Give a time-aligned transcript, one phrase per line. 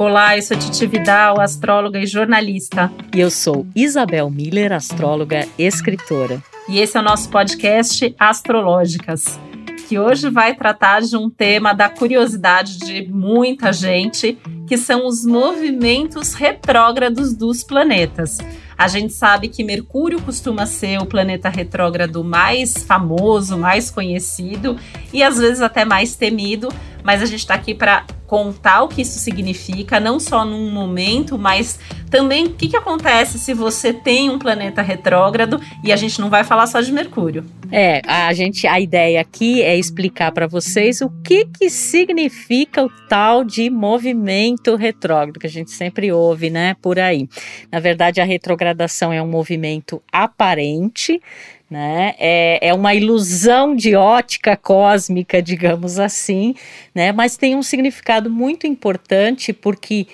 [0.00, 2.90] Olá, eu sou Titi Vidal, astróloga e jornalista.
[3.14, 6.42] E eu sou Isabel Miller, astróloga e escritora.
[6.66, 9.38] E esse é o nosso podcast Astrológicas,
[9.86, 15.26] que hoje vai tratar de um tema da curiosidade de muita gente, que são os
[15.26, 18.38] movimentos retrógrados dos planetas.
[18.78, 24.78] A gente sabe que Mercúrio costuma ser o planeta retrógrado mais famoso, mais conhecido
[25.12, 26.70] e às vezes até mais temido,
[27.02, 31.36] mas a gente está aqui para contar o que isso significa, não só num momento,
[31.36, 36.20] mas também o que, que acontece se você tem um planeta retrógrado e a gente
[36.20, 37.44] não vai falar só de Mercúrio.
[37.72, 42.90] É, a gente, a ideia aqui é explicar para vocês o que que significa o
[43.08, 47.28] tal de movimento retrógrado que a gente sempre ouve, né, por aí.
[47.70, 51.20] Na verdade, a retrogradação é um movimento aparente
[51.70, 52.14] né?
[52.18, 56.54] É, é uma ilusão de ótica cósmica, digamos assim,
[56.94, 57.12] né?
[57.12, 60.08] Mas tem um significado muito importante porque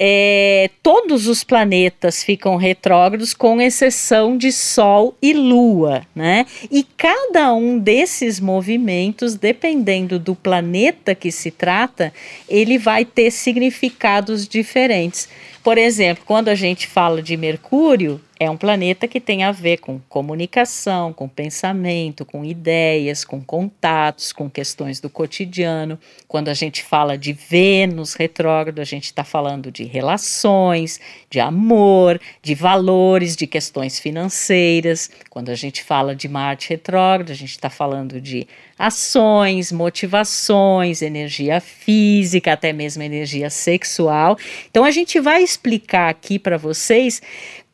[0.00, 6.46] é, todos os planetas ficam retrógrados, com exceção de Sol e Lua, né?
[6.70, 12.12] E cada um desses movimentos, dependendo do planeta que se trata,
[12.48, 15.28] ele vai ter significados diferentes.
[15.64, 19.78] Por exemplo, quando a gente fala de Mercúrio, é um planeta que tem a ver
[19.78, 25.98] com comunicação, com pensamento, com ideias, com contatos, com questões do cotidiano.
[26.28, 32.20] Quando a gente fala de Vênus retrógrado, a gente está falando de relações, de amor,
[32.40, 35.10] de valores, de questões financeiras.
[35.28, 38.46] Quando a gente fala de Marte retrógrado, a gente está falando de
[38.78, 44.38] ações, motivações, energia física, até mesmo energia sexual.
[44.70, 47.20] Então a gente vai explicar aqui para vocês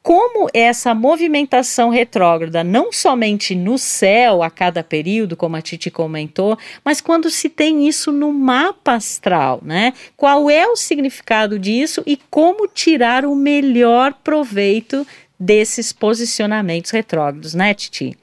[0.05, 6.59] como essa movimentação retrógrada, não somente no céu a cada período, como a Titi comentou,
[6.85, 9.95] mas quando se tem isso no mapa astral, né?
[10.15, 15.07] Qual é o significado disso e como tirar o melhor proveito
[15.41, 18.15] desses posicionamentos retrógrados, né, Titi?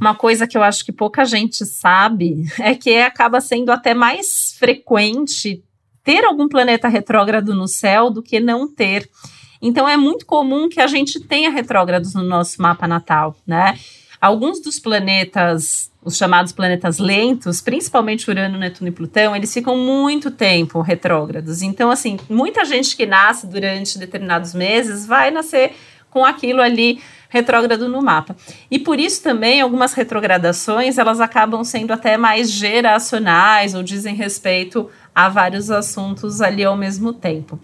[0.00, 4.56] Uma coisa que eu acho que pouca gente sabe é que acaba sendo até mais
[4.58, 5.62] frequente
[6.02, 9.08] ter algum planeta retrógrado no céu do que não ter.
[9.62, 13.78] Então é muito comum que a gente tenha retrógrados no nosso mapa natal, né?
[14.20, 20.30] Alguns dos planetas, os chamados planetas lentos, principalmente Urano, Netuno e Plutão, eles ficam muito
[20.30, 21.62] tempo retrógrados.
[21.62, 25.74] Então, assim, muita gente que nasce durante determinados meses vai nascer
[26.10, 28.36] com aquilo ali retrógrado no mapa.
[28.70, 34.90] E por isso também algumas retrogradações, elas acabam sendo até mais geracionais ou dizem respeito
[35.14, 37.58] a vários assuntos ali ao mesmo tempo.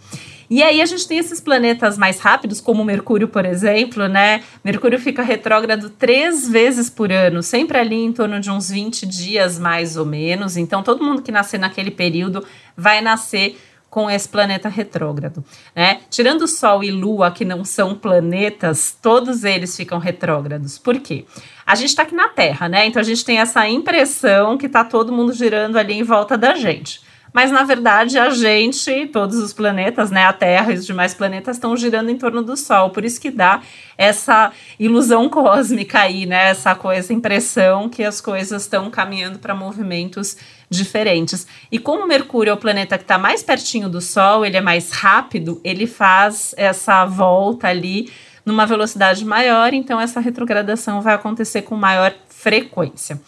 [0.50, 4.42] E aí a gente tem esses planetas mais rápidos, como Mercúrio, por exemplo, né?
[4.64, 9.58] Mercúrio fica retrógrado três vezes por ano, sempre ali em torno de uns 20 dias
[9.58, 10.56] mais ou menos.
[10.56, 12.44] Então, todo mundo que nascer naquele período
[12.76, 13.58] vai nascer
[13.90, 15.42] com esse planeta retrógrado,
[15.74, 16.00] né?
[16.10, 20.78] Tirando Sol e Lua, que não são planetas, todos eles ficam retrógrados.
[20.78, 21.24] Por quê?
[21.64, 22.86] A gente está aqui na Terra, né?
[22.86, 26.54] Então a gente tem essa impressão que está todo mundo girando ali em volta da
[26.54, 31.14] gente mas na verdade a gente, todos os planetas, né, a Terra e os demais
[31.14, 33.60] planetas estão girando em torno do Sol, por isso que dá
[33.96, 40.36] essa ilusão cósmica aí, né, essa coisa, impressão que as coisas estão caminhando para movimentos
[40.70, 41.46] diferentes.
[41.72, 44.92] E como Mercúrio é o planeta que está mais pertinho do Sol, ele é mais
[44.92, 48.10] rápido, ele faz essa volta ali
[48.44, 53.20] numa velocidade maior, então essa retrogradação vai acontecer com maior frequência.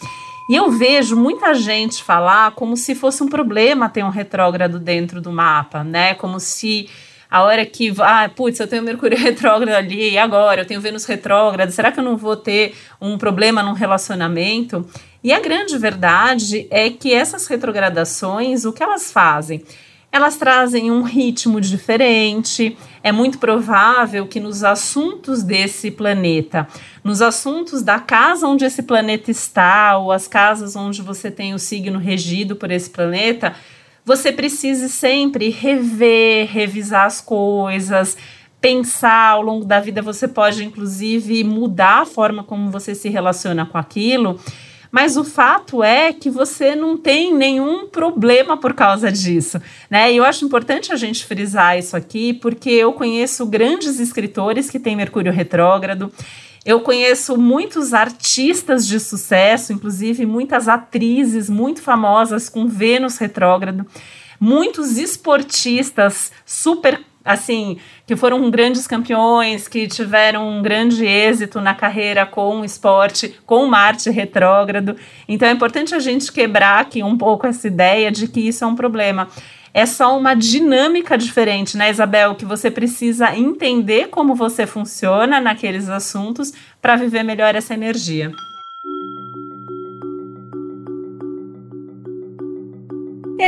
[0.50, 5.20] E eu vejo muita gente falar como se fosse um problema ter um retrógrado dentro
[5.20, 6.14] do mapa, né?
[6.14, 6.90] Como se
[7.30, 10.62] a hora que, ah, putz, eu tenho Mercúrio retrógrado ali, e agora?
[10.62, 14.84] Eu tenho Vênus retrógrado, será que eu não vou ter um problema num relacionamento?
[15.22, 19.62] E a grande verdade é que essas retrogradações, o que elas fazem?
[20.12, 22.76] Elas trazem um ritmo diferente.
[23.02, 26.66] É muito provável que nos assuntos desse planeta,
[27.04, 31.58] nos assuntos da casa onde esse planeta está, ou as casas onde você tem o
[31.58, 33.54] signo regido por esse planeta,
[34.04, 38.16] você precise sempre rever, revisar as coisas,
[38.60, 40.02] pensar ao longo da vida.
[40.02, 44.40] Você pode, inclusive, mudar a forma como você se relaciona com aquilo
[44.90, 50.12] mas o fato é que você não tem nenhum problema por causa disso, né?
[50.12, 54.80] E eu acho importante a gente frisar isso aqui, porque eu conheço grandes escritores que
[54.80, 56.12] têm Mercúrio retrógrado.
[56.64, 63.86] Eu conheço muitos artistas de sucesso, inclusive muitas atrizes muito famosas com Vênus retrógrado,
[64.38, 72.24] muitos esportistas super assim, que foram grandes campeões, que tiveram um grande êxito na carreira
[72.24, 74.96] com o esporte, com Marte retrógrado.
[75.28, 78.66] Então é importante a gente quebrar aqui um pouco essa ideia de que isso é
[78.66, 79.28] um problema.
[79.72, 82.34] é só uma dinâmica diferente, né, Isabel?
[82.34, 86.52] Que você precisa entender como você funciona naqueles assuntos
[86.82, 88.32] para viver melhor essa energia.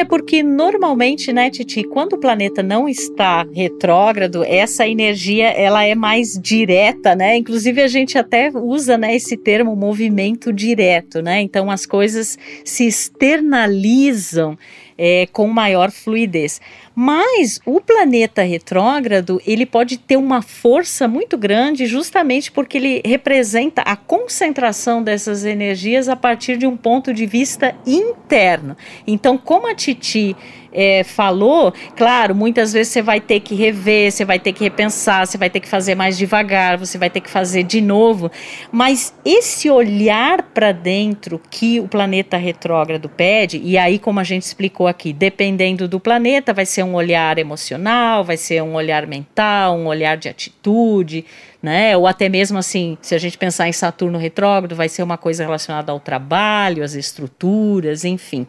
[0.03, 5.95] É porque normalmente, né, Titi, quando o planeta não está retrógrado, essa energia ela é
[5.95, 7.37] mais direta, né?
[7.37, 11.41] Inclusive a gente até usa, né, esse termo movimento direto, né?
[11.41, 14.59] Então as coisas se externalizam
[14.97, 16.61] é, com maior fluidez.
[16.95, 23.83] Mas o planeta retrógrado ele pode ter uma força muito grande, justamente porque ele representa
[23.83, 28.77] a concentração dessas energias a partir de um ponto de vista interno.
[29.07, 30.37] Então, como a Titi
[30.73, 35.27] é, falou, claro, muitas vezes você vai ter que rever, você vai ter que repensar,
[35.27, 38.31] você vai ter que fazer mais devagar, você vai ter que fazer de novo.
[38.71, 44.43] Mas esse olhar para dentro que o planeta retrógrado pede, e aí, como a gente
[44.43, 49.77] explicou aqui, dependendo do planeta, vai ser um olhar emocional, vai ser um olhar mental,
[49.77, 51.25] um olhar de atitude.
[51.63, 51.97] Né?
[51.97, 55.45] Ou até mesmo assim, se a gente pensar em Saturno retrógrado, vai ser uma coisa
[55.45, 58.49] relacionada ao trabalho, às estruturas, enfim.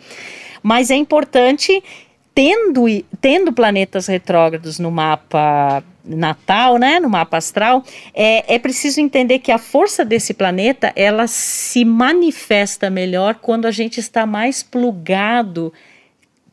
[0.63, 1.83] Mas é importante
[2.35, 2.85] tendo,
[3.21, 7.83] tendo planetas retrógrados no mapa natal, né, no mapa astral,
[8.13, 13.71] é, é preciso entender que a força desse planeta ela se manifesta melhor quando a
[13.71, 15.71] gente está mais plugado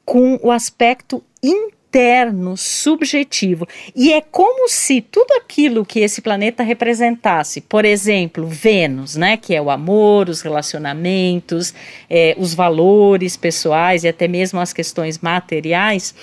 [0.04, 3.66] com o aspecto interno interno, subjetivo.
[3.96, 9.54] E é como se tudo aquilo que esse planeta representasse, por exemplo, Vênus, né, que
[9.54, 11.74] é o amor, os relacionamentos,
[12.08, 16.14] é, os valores pessoais e até mesmo as questões materiais,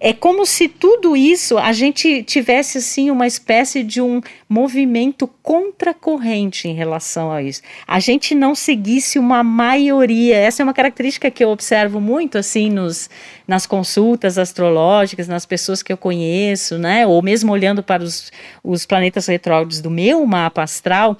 [0.00, 6.66] é como se tudo isso a gente tivesse assim uma espécie de um movimento contracorrente
[6.66, 7.62] em relação a isso.
[7.86, 10.36] A gente não seguisse uma maioria.
[10.36, 13.08] Essa é uma característica que eu observo muito assim nos
[13.46, 17.06] nas consultas astrológicas, nas pessoas que eu conheço, né?
[17.06, 18.30] Ou mesmo olhando para os,
[18.62, 21.16] os planetas retrógrados do meu mapa astral,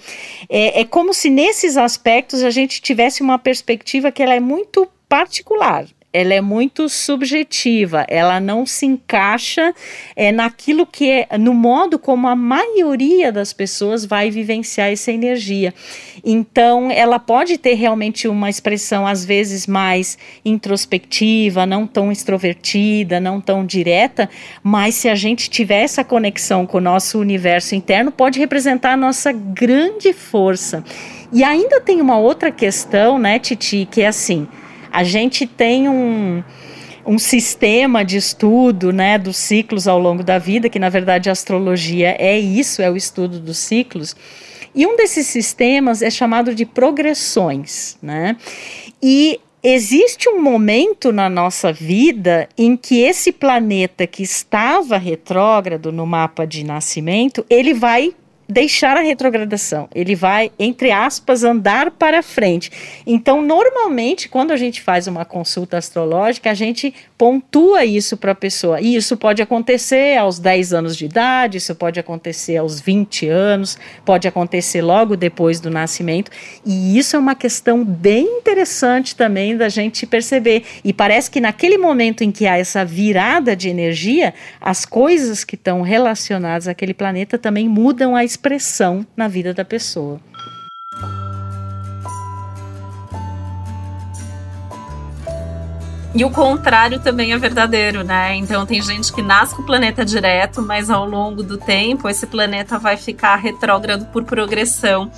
[0.49, 4.89] é, é como se nesses aspectos a gente tivesse uma perspectiva que ela é muito
[5.09, 9.75] particular ela é muito subjetiva, ela não se encaixa
[10.15, 15.73] é, naquilo que é, no modo como a maioria das pessoas vai vivenciar essa energia.
[16.23, 23.41] Então, ela pode ter realmente uma expressão, às vezes, mais introspectiva, não tão extrovertida, não
[23.41, 24.29] tão direta,
[24.63, 28.97] mas se a gente tiver essa conexão com o nosso universo interno, pode representar a
[28.97, 30.85] nossa grande força.
[31.33, 34.47] E ainda tem uma outra questão, né, Titi, que é assim
[34.93, 36.43] a gente tem um,
[37.07, 41.33] um sistema de estudo né, dos ciclos ao longo da vida, que na verdade a
[41.33, 44.15] astrologia é isso, é o estudo dos ciclos.
[44.75, 48.37] E um desses sistemas é chamado de progressões, né?
[49.03, 56.07] E existe um momento na nossa vida em que esse planeta que estava retrógrado no
[56.07, 58.15] mapa de nascimento, ele vai
[58.49, 62.71] deixar a retrogradação, ele vai, entre aspas, andar para frente.
[63.07, 68.35] Então, normalmente, quando a gente faz uma consulta astrológica, a gente pontua isso para a
[68.35, 68.81] pessoa.
[68.81, 73.79] E isso pode acontecer aos 10 anos de idade, isso pode acontecer aos 20 anos,
[74.05, 76.31] pode acontecer logo depois do nascimento.
[76.67, 80.65] E isso é uma questão bem interessante também da gente perceber.
[80.85, 85.55] E parece que naquele momento em que há essa virada de energia, as coisas que
[85.55, 90.21] estão relacionadas àquele planeta também mudam a expressão na vida da pessoa.
[96.15, 98.35] E o contrário também é verdadeiro, né?
[98.35, 102.27] Então tem gente que nasce com o planeta direto, mas ao longo do tempo esse
[102.27, 105.11] planeta vai ficar retrógrado por progressão.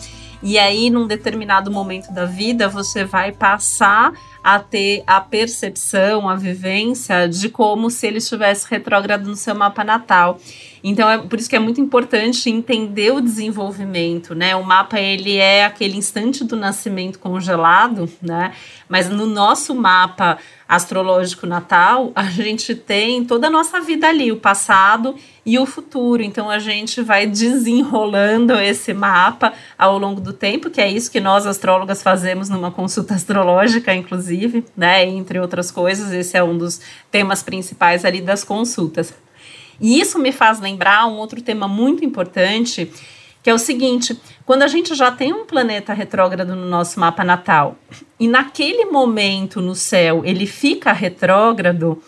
[0.43, 4.12] E aí, num determinado momento da vida, você vai passar
[4.43, 9.83] a ter a percepção, a vivência de como se ele estivesse retrógrado no seu mapa
[9.83, 10.38] natal.
[10.86, 14.54] Então é por isso que é muito importante entender o desenvolvimento, né?
[14.54, 18.52] O mapa ele é aquele instante do nascimento congelado, né?
[18.86, 20.36] Mas no nosso mapa
[20.68, 25.14] astrológico natal, a gente tem toda a nossa vida ali, o passado
[25.46, 26.22] e o futuro.
[26.22, 31.18] Então a gente vai desenrolando esse mapa ao longo do tempo, que é isso que
[31.18, 35.02] nós astrólogas fazemos numa consulta astrológica, inclusive, né?
[35.06, 36.78] Entre outras coisas, esse é um dos
[37.10, 39.24] temas principais ali das consultas.
[39.81, 42.90] E isso me faz lembrar um outro tema muito importante,
[43.43, 47.25] que é o seguinte: quando a gente já tem um planeta retrógrado no nosso mapa
[47.25, 47.76] natal,
[48.19, 52.02] e naquele momento no céu ele fica retrógrado,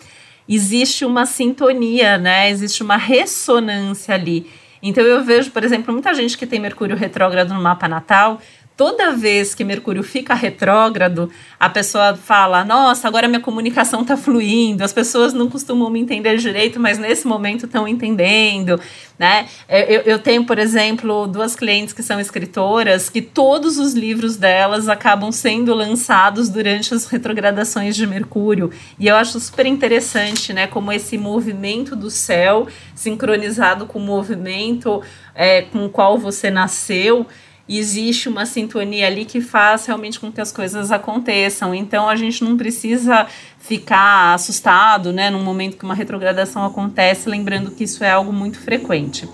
[0.48, 2.50] existe uma sintonia, né?
[2.50, 4.50] Existe uma ressonância ali.
[4.82, 8.40] Então eu vejo, por exemplo, muita gente que tem Mercúrio retrógrado no mapa natal
[8.76, 14.84] toda vez que Mercúrio fica retrógrado, a pessoa fala: Nossa, agora minha comunicação está fluindo,
[14.84, 18.78] as pessoas não costumam me entender direito, mas nesse momento estão entendendo.
[19.18, 19.48] Né?
[19.66, 24.90] Eu, eu tenho, por exemplo, duas clientes que são escritoras que todos os livros delas
[24.90, 28.70] acabam sendo lançados durante as retrogradações de Mercúrio.
[28.98, 35.02] E eu acho super interessante né, como esse movimento do céu, sincronizado com o movimento
[35.34, 37.26] é, com o qual você nasceu
[37.68, 41.74] e existe uma sintonia ali que faz realmente com que as coisas aconteçam.
[41.74, 43.26] Então a gente não precisa
[43.58, 48.60] ficar assustado, né, num momento que uma retrogradação acontece, lembrando que isso é algo muito
[48.60, 49.28] frequente.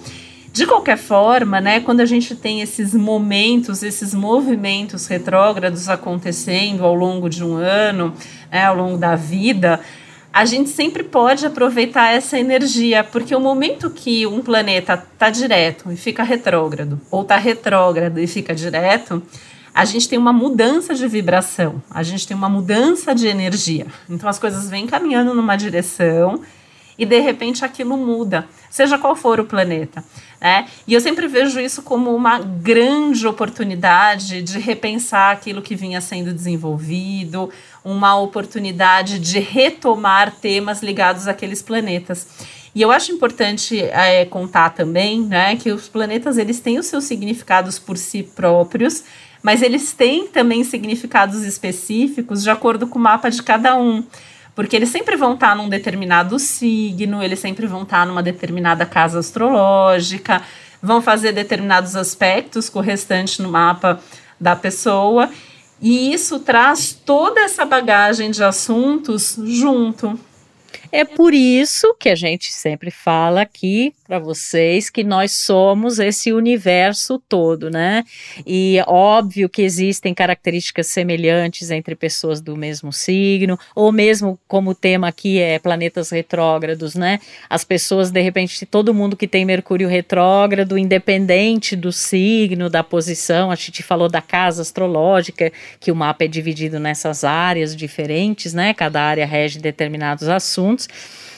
[0.50, 6.94] De qualquer forma, né, quando a gente tem esses momentos, esses movimentos retrógrados acontecendo ao
[6.94, 8.14] longo de um ano,
[8.50, 9.80] né, ao longo da vida,
[10.32, 15.92] a gente sempre pode aproveitar essa energia, porque o momento que um planeta está direto
[15.92, 19.22] e fica retrógrado, ou está retrógrado e fica direto,
[19.74, 23.86] a gente tem uma mudança de vibração, a gente tem uma mudança de energia.
[24.08, 26.40] Então as coisas vêm caminhando numa direção
[27.02, 30.04] e de repente aquilo muda, seja qual for o planeta.
[30.40, 30.68] Né?
[30.86, 36.32] E eu sempre vejo isso como uma grande oportunidade de repensar aquilo que vinha sendo
[36.32, 37.50] desenvolvido,
[37.84, 42.28] uma oportunidade de retomar temas ligados àqueles planetas.
[42.72, 47.02] E eu acho importante é, contar também né, que os planetas eles têm os seus
[47.02, 49.02] significados por si próprios,
[49.42, 54.04] mas eles têm também significados específicos de acordo com o mapa de cada um.
[54.54, 59.18] Porque eles sempre vão estar num determinado signo, eles sempre vão estar numa determinada casa
[59.18, 60.42] astrológica,
[60.82, 64.00] vão fazer determinados aspectos com o restante no mapa
[64.38, 65.30] da pessoa.
[65.80, 70.18] E isso traz toda essa bagagem de assuntos junto.
[70.90, 76.34] É por isso que a gente sempre fala aqui para vocês que nós somos esse
[76.34, 78.04] universo todo, né?
[78.46, 84.74] E óbvio que existem características semelhantes entre pessoas do mesmo signo, ou mesmo como o
[84.74, 87.20] tema aqui é planetas retrógrados, né?
[87.48, 93.50] As pessoas, de repente, todo mundo que tem Mercúrio retrógrado, independente do signo, da posição,
[93.50, 95.50] a gente falou da casa astrológica,
[95.80, 98.74] que o mapa é dividido nessas áreas diferentes, né?
[98.74, 100.86] Cada área rege determinados assuntos.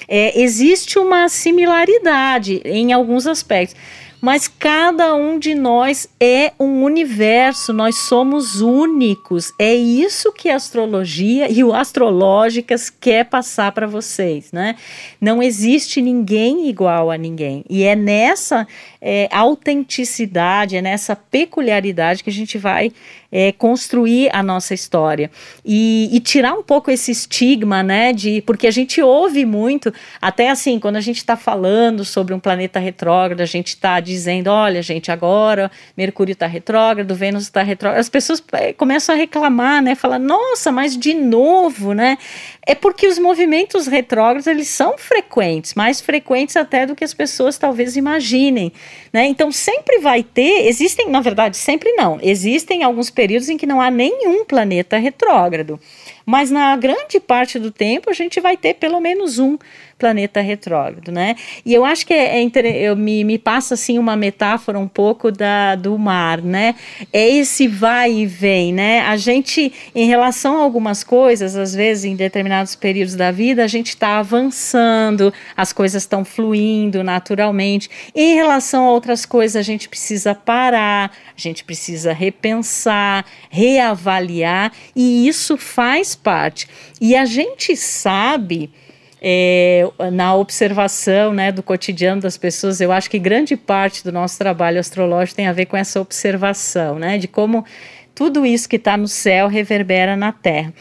[0.08, 3.76] É, existe uma similaridade em alguns aspectos
[4.25, 9.52] mas cada um de nós é um universo, nós somos únicos.
[9.59, 14.76] É isso que a astrologia e o astrológicas quer passar para vocês, né?
[15.21, 17.66] Não existe ninguém igual a ninguém.
[17.69, 18.66] E é nessa
[18.99, 22.90] é, autenticidade, é nessa peculiaridade que a gente vai
[23.35, 25.28] é, construir a nossa história
[25.64, 28.12] e, e, tirar um pouco esse estigma, né?
[28.12, 32.38] De porque a gente ouve muito, até assim, quando a gente está falando sobre um
[32.38, 38.00] planeta retrógrado, a gente está dizendo, olha, gente, agora Mercúrio está retrógrado, Vênus está retrógrado,
[38.00, 39.94] as pessoas é, começam a reclamar, né?
[39.94, 42.16] Falar, nossa, mas de novo, né?
[42.66, 47.59] É porque os movimentos retrógrados eles são frequentes, mais frequentes até do que as pessoas
[47.59, 48.73] talvez imaginem,
[49.12, 49.26] né?
[49.26, 53.80] Então sempre vai ter, existem, na verdade, sempre não, existem alguns períodos em que não
[53.80, 55.78] há nenhum planeta retrógrado.
[56.26, 59.59] Mas na grande parte do tempo a gente vai ter pelo menos um
[59.99, 61.37] planeta retrógrado, né?
[61.64, 62.50] E eu acho que é, é
[62.83, 66.75] eu, me, me passa assim uma metáfora um pouco da, do mar, né?
[67.12, 69.00] É esse vai e vem, né?
[69.02, 73.69] A gente, em relação a algumas coisas, às vezes em determinados períodos da vida, a
[73.69, 77.88] gente está avançando, as coisas estão fluindo naturalmente.
[78.14, 85.26] Em relação a outras coisas, a gente precisa parar, a gente precisa repensar, reavaliar, e
[85.28, 86.68] isso faz parte.
[87.00, 88.71] E a gente sabe.
[89.26, 94.37] É, na observação né, do cotidiano das pessoas, eu acho que grande parte do nosso
[94.37, 97.64] trabalho astrológico tem a ver com essa observação, né, de como
[98.14, 100.73] tudo isso que está no céu reverbera na terra.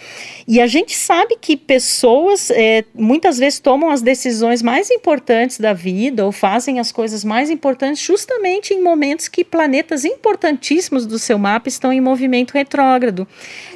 [0.47, 5.73] E a gente sabe que pessoas é, muitas vezes tomam as decisões mais importantes da
[5.73, 11.39] vida ou fazem as coisas mais importantes justamente em momentos que planetas importantíssimos do seu
[11.39, 13.27] mapa estão em movimento retrógrado.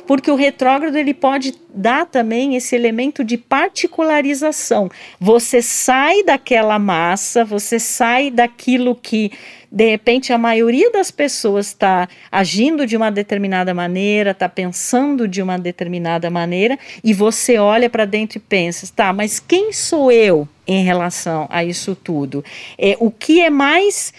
[0.05, 4.89] Porque o retrógrado ele pode dar também esse elemento de particularização.
[5.19, 9.31] Você sai daquela massa, você sai daquilo que
[9.71, 15.41] de repente a maioria das pessoas está agindo de uma determinada maneira, está pensando de
[15.41, 20.47] uma determinada maneira, e você olha para dentro e pensa, tá, mas quem sou eu
[20.65, 22.43] em relação a isso tudo?
[22.77, 24.13] É, o que é mais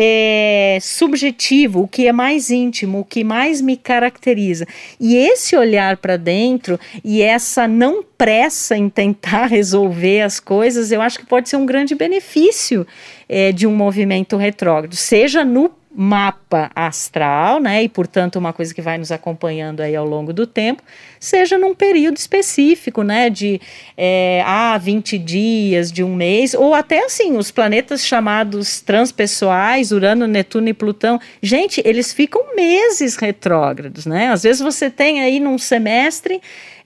[0.00, 4.64] é, subjetivo, o que é mais íntimo, o que mais me caracteriza.
[5.00, 11.02] E esse olhar para dentro e essa não pressa em tentar resolver as coisas, eu
[11.02, 12.86] acho que pode ser um grande benefício
[13.28, 18.80] é, de um movimento retrógrado, seja no mapa astral, né, e portanto uma coisa que
[18.80, 20.80] vai nos acompanhando aí ao longo do tempo,
[21.20, 23.60] seja num período específico, né, de
[23.96, 30.26] é, ah, 20 dias, de um mês, ou até assim, os planetas chamados transpessoais, Urano,
[30.26, 35.58] Netuno e Plutão, gente, eles ficam meses retrógrados, né, às vezes você tem aí num
[35.58, 36.40] semestre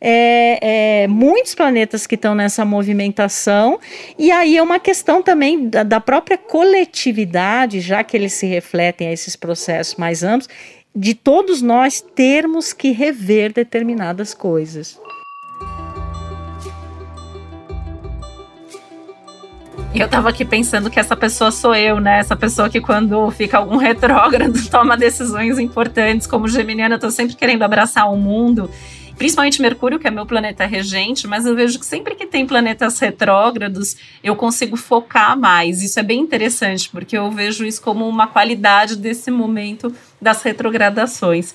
[0.05, 3.79] é, é, muitos planetas que estão nessa movimentação,
[4.19, 9.07] e aí é uma questão também da, da própria coletividade, já que eles se refletem
[9.07, 10.49] a esses processos mais amplos,
[10.95, 15.01] de todos nós termos que rever determinadas coisas.
[19.95, 22.19] Eu tava aqui pensando que essa pessoa sou eu, né?
[22.19, 27.37] Essa pessoa que quando fica algum retrógrado toma decisões importantes, como geminiana, eu tô sempre
[27.37, 28.71] querendo abraçar o mundo
[29.17, 32.99] principalmente Mercúrio, que é meu planeta regente, mas eu vejo que sempre que tem planetas
[32.99, 35.83] retrógrados, eu consigo focar mais.
[35.83, 41.55] Isso é bem interessante, porque eu vejo isso como uma qualidade desse momento das retrogradações.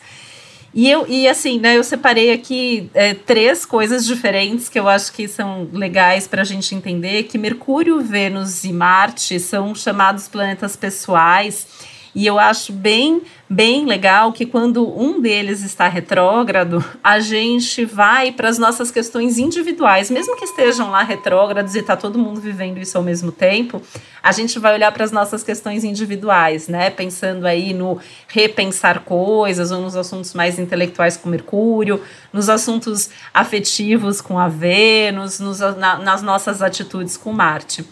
[0.74, 5.12] E eu e assim, né, eu separei aqui é, três coisas diferentes que eu acho
[5.12, 10.76] que são legais para a gente entender que Mercúrio, Vênus e Marte são chamados planetas
[10.76, 11.66] pessoais
[12.14, 18.32] e eu acho bem, bem legal que quando um deles está retrógrado, a gente vai
[18.32, 22.78] para as nossas questões individuais, mesmo que estejam lá retrógrados e está todo mundo vivendo
[22.78, 23.82] isso ao mesmo tempo,
[24.22, 26.90] a gente vai olhar para as nossas questões individuais, né?
[26.90, 32.02] Pensando aí no repensar coisas ou nos assuntos mais intelectuais com Mercúrio,
[32.34, 37.86] nos assuntos afetivos com a Vênus, nos, na, nas nossas atitudes com Marte.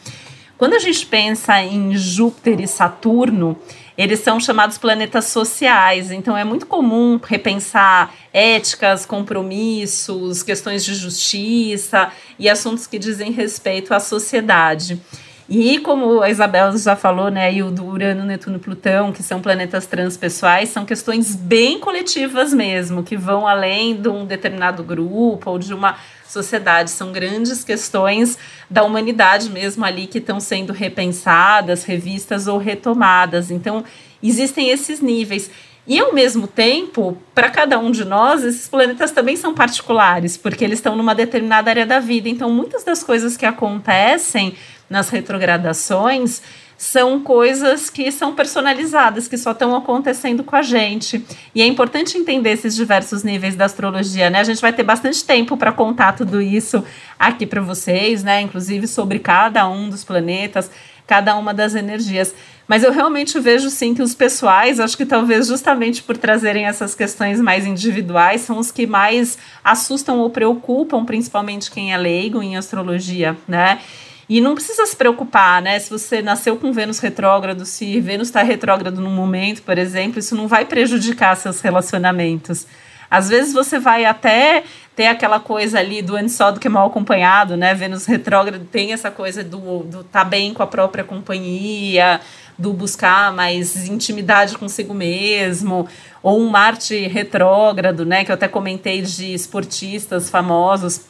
[0.57, 3.57] Quando a gente pensa em Júpiter e Saturno,
[3.97, 12.09] eles são chamados planetas sociais, então é muito comum repensar éticas, compromissos, questões de justiça
[12.39, 15.01] e assuntos que dizem respeito à sociedade.
[15.47, 19.21] E como a Isabel já falou, né, e o do Urano, Netuno e Plutão, que
[19.21, 25.51] são planetas transpessoais, são questões bem coletivas mesmo, que vão além de um determinado grupo
[25.51, 25.97] ou de uma
[26.27, 26.91] sociedade.
[26.91, 28.37] São grandes questões
[28.69, 33.51] da humanidade mesmo ali que estão sendo repensadas, revistas ou retomadas.
[33.51, 33.83] Então,
[34.21, 35.49] existem esses níveis.
[35.87, 40.63] E ao mesmo tempo, para cada um de nós, esses planetas também são particulares, porque
[40.63, 42.27] eles estão numa determinada área da vida.
[42.27, 44.55] Então, muitas das coisas que acontecem
[44.89, 46.41] nas retrogradações
[46.77, 51.25] são coisas que são personalizadas, que só estão acontecendo com a gente.
[51.53, 54.39] E é importante entender esses diversos níveis da astrologia, né?
[54.39, 56.83] A gente vai ter bastante tempo para contar tudo isso
[57.17, 58.41] aqui para vocês, né?
[58.41, 60.69] Inclusive sobre cada um dos planetas,
[61.07, 62.33] cada uma das energias.
[62.67, 66.95] Mas eu realmente vejo sim que os pessoais, acho que talvez justamente por trazerem essas
[66.95, 72.57] questões mais individuais, são os que mais assustam ou preocupam, principalmente quem é leigo em
[72.57, 73.79] astrologia, né?
[74.27, 75.77] E não precisa se preocupar, né?
[75.79, 80.35] Se você nasceu com Vênus retrógrado, se Vênus está retrógrado num momento, por exemplo, isso
[80.35, 82.65] não vai prejudicar seus relacionamentos.
[83.09, 84.63] Às vezes você vai até
[84.95, 87.73] ter aquela coisa ali do antes só do que mal acompanhado, né?
[87.75, 92.19] Vênus retrógrado tem essa coisa do, do tá bem com a própria companhia,
[92.57, 95.87] do buscar mais intimidade consigo mesmo,
[96.23, 98.25] ou um Marte retrógrado, né?
[98.25, 101.01] Que eu até comentei de esportistas famosos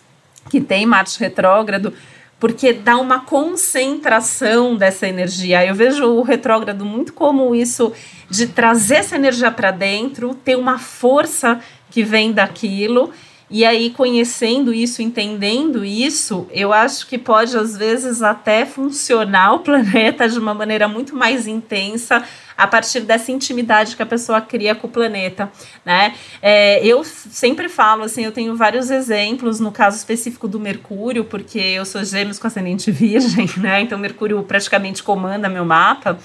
[0.50, 1.94] que tem Marte retrógrado
[2.40, 5.66] porque dá uma concentração dessa energia.
[5.66, 7.94] Eu vejo o retrógrado muito como isso
[8.30, 13.12] de trazer essa energia para dentro, ter uma força que vem daquilo.
[13.50, 19.60] E aí, conhecendo isso, entendendo isso, eu acho que pode, às vezes, até funcionar o
[19.66, 22.24] planeta de uma maneira muito mais intensa
[22.58, 25.52] a partir dessa intimidade que a pessoa cria com o planeta,
[25.84, 26.16] né?
[26.42, 31.60] É, eu sempre falo assim, eu tenho vários exemplos no caso específico do Mercúrio, porque
[31.60, 33.82] eu sou gêmeos com ascendente virgem, né?
[33.82, 36.18] Então Mercúrio praticamente comanda meu mapa.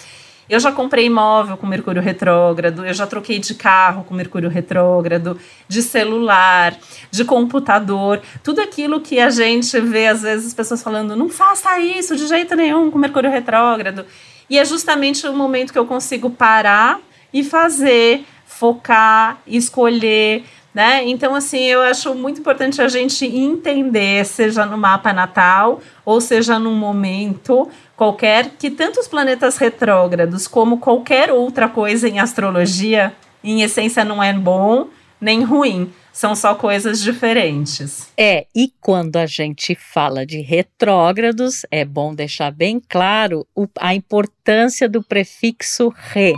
[0.51, 5.39] Eu já comprei imóvel com Mercúrio retrógrado, eu já troquei de carro com Mercúrio retrógrado,
[5.69, 6.77] de celular,
[7.09, 11.79] de computador, tudo aquilo que a gente vê às vezes as pessoas falando, não faça
[11.79, 14.05] isso de jeito nenhum com Mercúrio retrógrado.
[14.51, 16.99] E é justamente o momento que eu consigo parar
[17.33, 20.43] e fazer, focar, escolher,
[20.75, 21.03] né?
[21.05, 26.59] Então, assim, eu acho muito importante a gente entender, seja no mapa natal ou seja
[26.59, 33.63] num momento qualquer, que tanto os planetas retrógrados como qualquer outra coisa em astrologia, em
[33.63, 34.89] essência, não é bom
[35.21, 38.13] nem ruim são só coisas diferentes.
[38.17, 43.47] É, e quando a gente fala de retrógrados, é bom deixar bem claro
[43.79, 46.35] a importância do prefixo re.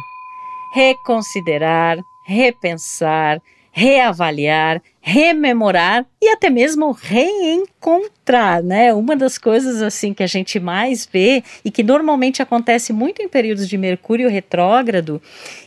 [0.74, 3.40] Reconsiderar, repensar,
[3.74, 8.92] reavaliar, rememorar e até mesmo reencontrar, né?
[8.92, 13.28] Uma das coisas assim que a gente mais vê e que normalmente acontece muito em
[13.28, 15.20] períodos de Mercúrio retrógrado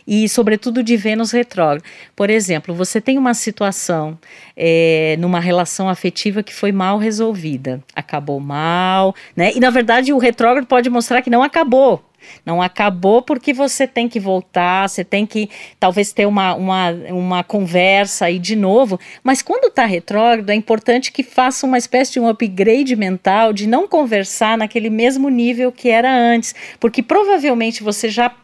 [0.06, 1.82] e sobretudo de Vênus retrógrado.
[2.14, 4.16] Por exemplo, você tem uma situação
[4.56, 9.50] é, numa relação afetiva que foi mal resolvida, acabou mal, né?
[9.52, 12.02] E na verdade o retrógrado pode mostrar que não acabou,
[12.44, 17.44] não acabou porque você tem que voltar, você tem que talvez ter uma, uma, uma
[17.44, 18.98] conversa aí de novo.
[19.22, 23.66] Mas quando está retrógrado, é importante que faça uma espécie de um upgrade mental, de
[23.66, 26.54] não conversar naquele mesmo nível que era antes.
[26.80, 28.34] Porque provavelmente você já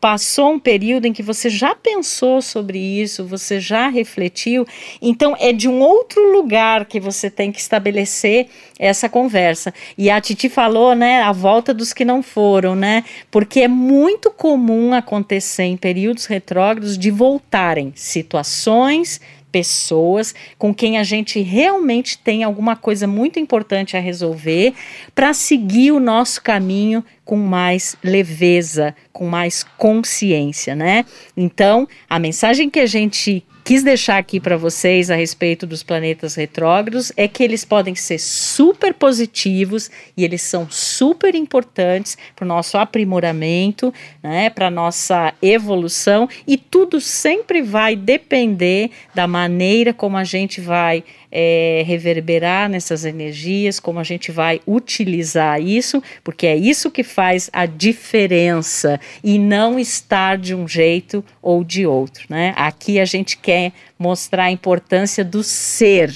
[0.00, 4.66] passou um período em que você já pensou sobre isso, você já refletiu,
[5.00, 9.74] então é de um outro lugar que você tem que estabelecer essa conversa.
[9.98, 13.04] E a Titi falou, né, a volta dos que não foram, né?
[13.30, 21.02] Porque é muito comum acontecer em períodos retrógrados de voltarem situações, pessoas com quem a
[21.02, 24.74] gente realmente tem alguma coisa muito importante a resolver
[25.14, 31.04] para seguir o nosso caminho com mais leveza, com mais consciência, né?
[31.36, 36.34] Então, a mensagem que a gente quis deixar aqui para vocês a respeito dos planetas
[36.34, 42.48] retrógrados é que eles podem ser super positivos e eles são super importantes para o
[42.48, 46.28] nosso aprimoramento, né, para nossa evolução.
[46.48, 53.78] E tudo sempre vai depender da maneira como a gente vai é, reverberar nessas energias,
[53.78, 59.78] como a gente vai utilizar isso, porque é isso que faz a diferença e não
[59.78, 62.52] estar de um jeito ou de outro, né?
[62.56, 66.10] Aqui a gente quer mostrar a importância do ser,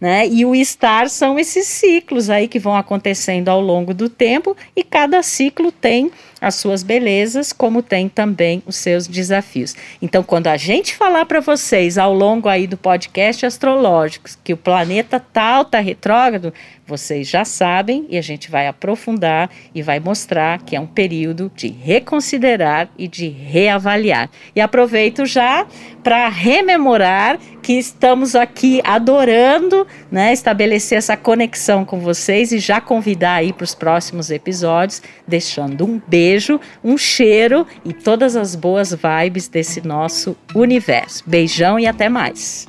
[0.00, 0.24] né?
[0.28, 4.84] E o estar são esses ciclos aí que vão acontecendo ao longo do tempo e
[4.84, 9.74] cada ciclo tem as suas belezas, como tem também os seus desafios.
[10.00, 14.56] Então, quando a gente falar para vocês ao longo aí do podcast astrológico que o
[14.56, 16.52] planeta tal está retrógrado,
[16.86, 21.50] vocês já sabem e a gente vai aprofundar e vai mostrar que é um período
[21.56, 24.28] de reconsiderar e de reavaliar.
[24.54, 25.66] E aproveito já
[26.04, 33.36] para rememorar que estamos aqui adorando, né, estabelecer essa conexão com vocês e já convidar
[33.36, 39.48] aí para os próximos episódios, deixando um beijo, um cheiro e todas as boas vibes
[39.48, 41.24] desse nosso universo.
[41.26, 42.68] Beijão e até mais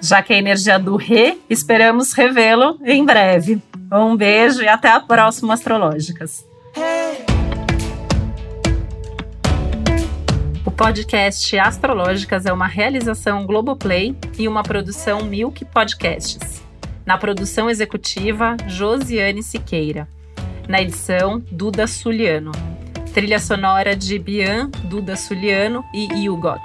[0.00, 3.58] já que é a energia do Re, esperamos revê-lo em breve.
[3.90, 6.44] Um beijo e até a próxima Astrológicas.
[10.76, 16.62] podcast Astrológicas é uma realização Globoplay e uma produção Milk Podcasts.
[17.06, 20.08] Na produção executiva, Josiane Siqueira.
[20.68, 22.50] Na edição, Duda Suliano.
[23.12, 26.60] Trilha sonora de Bian, Duda Suliano e Hugot.